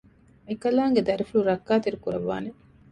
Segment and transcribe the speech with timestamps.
[0.49, 2.49] އެކަލާނގެ ދަރިފުޅު ރައްކާތެރި ކުރައްވާނެ